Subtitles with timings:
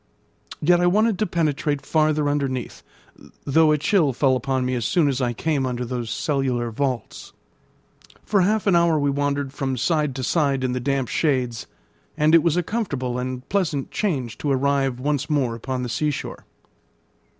[0.63, 2.81] Yet I wanted to penetrate farther underneath,
[3.45, 7.33] though a chill fell upon me as soon as I came under those cellular vaults.
[8.25, 11.67] For half an hour we wandered from side to side in the damp shades,
[12.17, 16.09] and it was a comfortable and pleasant change to arrive once more upon the sea
[16.09, 16.45] shore.